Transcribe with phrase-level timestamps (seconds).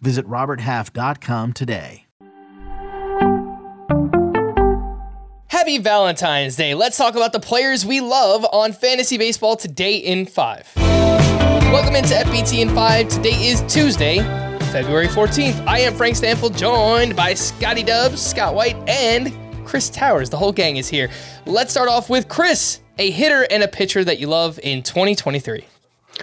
[0.00, 2.04] Visit RobertHalf.com today.
[5.48, 6.74] Happy Valentine's Day.
[6.74, 10.72] Let's talk about the players we love on Fantasy Baseball today in 5.
[10.76, 13.08] Welcome into FBT in 5.
[13.08, 14.18] Today is Tuesday,
[14.72, 15.66] February 14th.
[15.66, 19.34] I am Frank Stanfield, joined by Scotty Dubs, Scott White, and
[19.66, 20.30] Chris Towers.
[20.30, 21.10] The whole gang is here.
[21.44, 25.66] Let's start off with Chris, a hitter and a pitcher that you love in 2023.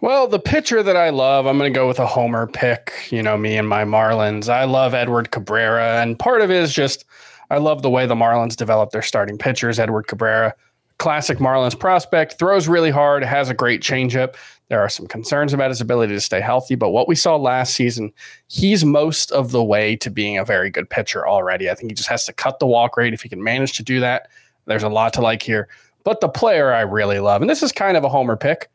[0.00, 2.92] Well, the pitcher that I love, I'm going to go with a homer pick.
[3.10, 4.48] You know, me and my Marlins.
[4.48, 7.04] I love Edward Cabrera, and part of it is just
[7.50, 9.78] I love the way the Marlins develop their starting pitchers.
[9.78, 10.54] Edward Cabrera,
[10.98, 14.36] classic Marlins prospect, throws really hard, has a great changeup.
[14.68, 17.74] There are some concerns about his ability to stay healthy, but what we saw last
[17.74, 18.12] season,
[18.46, 21.68] he's most of the way to being a very good pitcher already.
[21.68, 23.12] I think he just has to cut the walk rate.
[23.12, 24.28] If he can manage to do that,
[24.66, 25.68] there's a lot to like here.
[26.04, 28.70] But the player I really love, and this is kind of a homer pick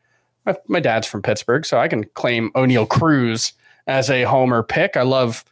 [0.68, 3.52] my, dad's from Pittsburgh, so I can claim Oneil Cruz
[3.86, 4.96] as a homer pick.
[4.96, 5.44] I love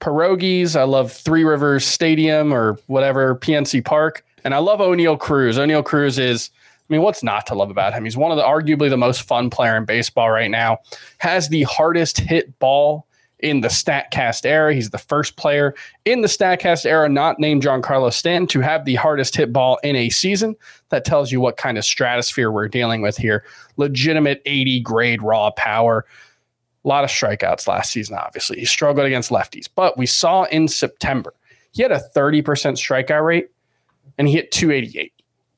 [0.00, 0.76] pierogies.
[0.76, 4.24] I love Three Rivers Stadium or whatever, PNC Park.
[4.44, 5.56] And I love Oneil Cruz.
[5.56, 6.50] Oneil Cruz is,
[6.88, 8.04] I mean, what's not to love about him?
[8.04, 10.78] He's one of the arguably the most fun player in baseball right now.
[11.18, 13.05] Has the hardest hit ball
[13.40, 14.74] in the StatCast era.
[14.74, 18.94] He's the first player in the StatCast era not named Giancarlo Stanton to have the
[18.94, 20.56] hardest hit ball in a season.
[20.88, 23.44] That tells you what kind of stratosphere we're dealing with here.
[23.76, 26.06] Legitimate 80 grade raw power.
[26.84, 28.58] A lot of strikeouts last season, obviously.
[28.58, 31.34] He struggled against lefties, but we saw in September
[31.72, 33.48] he had a 30% strikeout rate
[34.16, 35.12] and he hit 288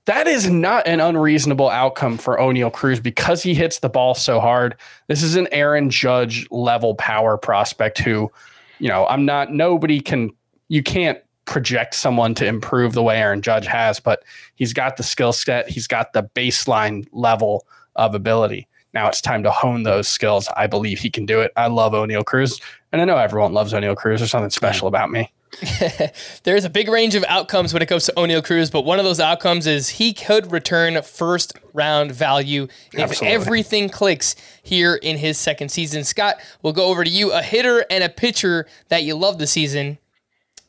[0.09, 4.41] that is not an unreasonable outcome for Oneil Cruz because he hits the ball so
[4.41, 4.75] hard.
[5.06, 8.32] This is an Aaron Judge level power prospect who,
[8.78, 10.31] you know, I'm not, nobody can,
[10.69, 14.22] you can't project someone to improve the way Aaron Judge has, but
[14.55, 17.66] he's got the skill set, he's got the baseline level
[17.97, 18.66] of ability.
[18.94, 20.49] Now it's time to hone those skills.
[20.56, 21.53] I believe he can do it.
[21.55, 22.59] I love Oneil Cruz,
[22.93, 24.21] and I know everyone loves Oneil Cruz.
[24.21, 25.31] There's something special about me.
[26.44, 29.04] There's a big range of outcomes when it comes to Oneil Cruz, but one of
[29.04, 33.34] those outcomes is he could return first round value if Absolutely.
[33.34, 36.04] everything clicks here in his second season.
[36.04, 37.32] Scott, we'll go over to you.
[37.32, 39.98] A hitter and a pitcher that you love this season,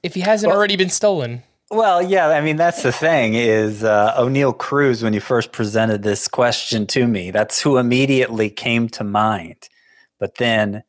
[0.01, 1.43] if he hasn't well, already been stolen.
[1.71, 5.03] Well, yeah, I mean that's the thing is uh, Oneil Cruz.
[5.03, 9.69] When you first presented this question to me, that's who immediately came to mind.
[10.19, 10.83] But then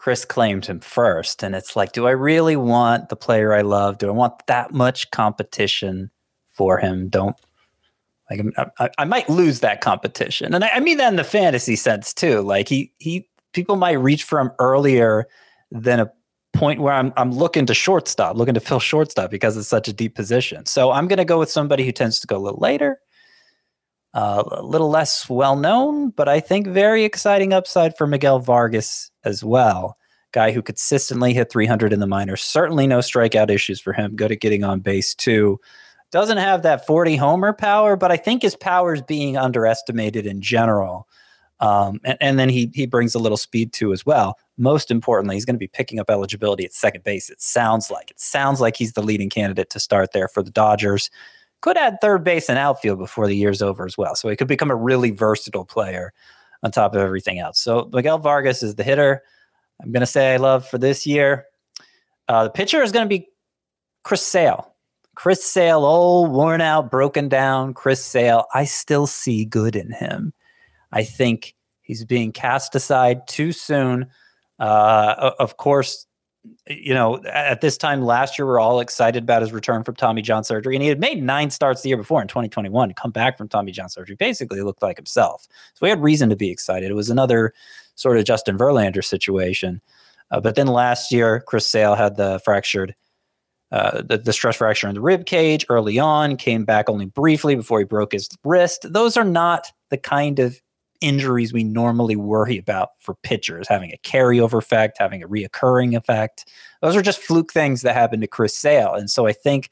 [0.00, 1.42] Chris claimed him first.
[1.42, 3.98] And it's like, do I really want the player I love?
[3.98, 6.10] Do I want that much competition
[6.54, 7.10] for him?
[7.10, 7.36] Don't
[8.30, 8.40] like
[8.78, 12.14] I, I might lose that competition, and I, I, mean that in the fantasy sense
[12.14, 12.40] too.
[12.40, 15.26] Like he he people might reach for him earlier
[15.70, 16.10] than a
[16.54, 19.92] point where I'm I'm looking to shortstop, looking to fill shortstop because it's such a
[19.92, 20.64] deep position.
[20.64, 23.00] So I'm going to go with somebody who tends to go a little later,
[24.14, 29.10] uh, a little less well known, but I think very exciting upside for Miguel Vargas
[29.24, 29.96] as well.
[30.32, 32.42] Guy who consistently hit 300 in the minors.
[32.42, 34.16] Certainly no strikeout issues for him.
[34.16, 35.58] Good at getting on base too.
[36.12, 40.40] Doesn't have that 40 homer power, but I think his power is being underestimated in
[40.40, 41.06] general.
[41.60, 44.38] Um, and, and, then he he brings a little speed too as well.
[44.56, 47.28] Most importantly, he's going to be picking up eligibility at second base.
[47.28, 50.50] It sounds like it sounds like he's the leading candidate to start there for the
[50.50, 51.10] Dodgers.
[51.60, 54.14] Could add third base and outfield before the year's over as well.
[54.14, 56.12] So he could become a really versatile player
[56.62, 57.60] on top of everything else.
[57.60, 59.22] So Miguel Vargas is the hitter.
[59.82, 61.46] I'm going to say I love for this year.
[62.28, 63.28] Uh, the pitcher is going to be
[64.04, 64.74] Chris Sale.
[65.14, 67.74] Chris Sale, old, worn out, broken down.
[67.74, 70.32] Chris Sale, I still see good in him.
[70.92, 74.06] I think he's being cast aside too soon.
[74.58, 76.06] Uh, of course,
[76.66, 79.96] you know, at this time last year, we are all excited about his return from
[79.96, 82.94] Tommy John surgery, and he had made nine starts the year before in 2021.
[82.94, 85.46] Come back from Tommy John surgery, basically looked like himself.
[85.74, 86.90] So we had reason to be excited.
[86.90, 87.54] It was another
[87.94, 89.80] sort of Justin Verlander situation.
[90.30, 92.94] Uh, but then last year, Chris Sale had the fractured,
[93.72, 96.36] uh, the, the stress fracture in the rib cage early on.
[96.36, 98.86] Came back only briefly before he broke his wrist.
[98.88, 100.60] Those are not the kind of
[101.00, 106.48] injuries we normally worry about for pitchers, having a carryover effect, having a reoccurring effect.
[106.82, 108.94] Those are just fluke things that happen to Chris Sale.
[108.94, 109.70] And so I think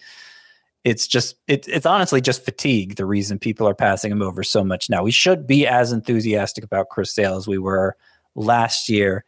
[0.85, 4.65] it's just it, it's honestly just fatigue the reason people are passing him over so
[4.65, 5.03] much now.
[5.03, 7.97] We should be as enthusiastic about Chris Sale as we were
[8.35, 9.25] last year.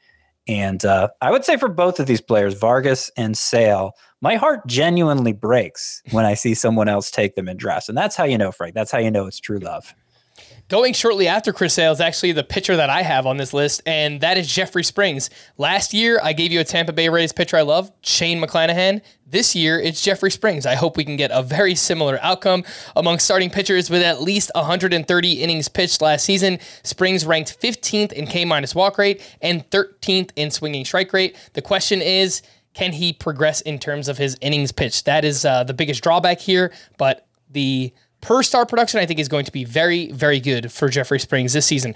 [0.49, 4.67] And uh, I would say for both of these players, Vargas and Sale, my heart
[4.67, 7.89] genuinely breaks when I see someone else take them in drafts.
[7.89, 8.75] And that's how you know, Frank.
[8.75, 9.95] That's how you know it's true love.
[10.71, 13.83] Going shortly after Chris Sale is actually the pitcher that I have on this list,
[13.87, 15.29] and that is Jeffrey Springs.
[15.59, 19.03] Last year, I gave you a Tampa Bay Rays pitcher I love, Shane McClanahan.
[19.27, 20.67] This year, it's Jeffrey Springs.
[20.67, 22.63] I hope we can get a very similar outcome
[22.95, 26.61] among starting pitchers with at least 130 innings pitched last season.
[26.85, 31.37] Springs ranked 15th in K minus walk rate and 13th in swinging strike rate.
[31.55, 32.43] The question is,
[32.75, 35.05] can he progress in terms of his innings pitched?
[35.07, 39.29] That is uh, the biggest drawback here, but the per star production, I think, is
[39.29, 41.95] going to be very, very good for Jeffrey Springs this season.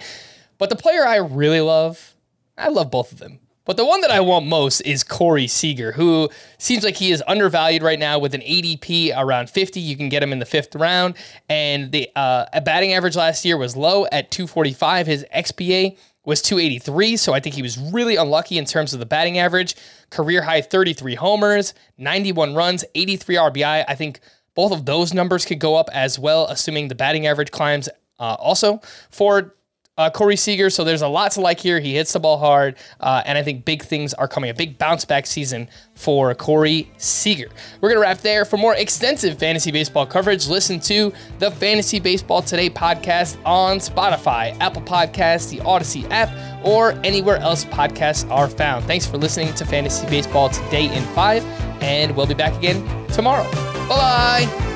[0.59, 2.15] But the player I really love,
[2.57, 3.41] I love both of them.
[3.65, 6.29] But the one that I want most is Corey Seager, who
[6.59, 9.81] seems like he is undervalued right now with an ADP around 50.
[9.81, 11.15] You can get him in the fifth round.
[11.49, 15.07] And the uh, batting average last year was low at 245.
[15.07, 17.17] His xBA was 283.
[17.17, 19.77] So I think he was really unlucky in terms of the batting average.
[20.11, 23.85] Career high 33 homers, 91 runs, 83 RBI.
[23.89, 24.21] I think
[24.55, 28.37] both of those numbers could go up as well, assuming the batting average climbs uh,
[28.39, 28.81] also
[29.11, 29.55] for
[29.97, 30.71] uh, Corey Seager.
[30.71, 31.81] So there's a lot to like here.
[31.81, 34.51] He hits the ball hard, uh, and I think big things are coming.
[34.51, 37.49] A big bounce back season for Corey Seager.
[37.81, 38.45] We're going to wrap there.
[38.45, 44.59] For more extensive fantasy baseball coverage, listen to the Fantasy Baseball Today podcast on Spotify,
[44.61, 46.31] Apple Podcasts, the Odyssey app,
[46.65, 48.85] or anywhere else podcasts are found.
[48.87, 51.45] Thanks for listening to Fantasy Baseball Today in 5,
[51.83, 53.74] and we'll be back again tomorrow.
[53.89, 54.75] Bye bye.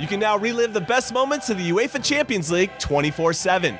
[0.00, 3.78] You can now relive the best moments of the UEFA Champions League 24 7.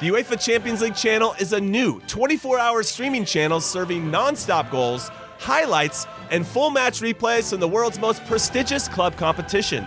[0.00, 4.70] The UEFA Champions League channel is a new 24 hour streaming channel serving non stop
[4.70, 9.86] goals, highlights, and full match replays from the world's most prestigious club competition.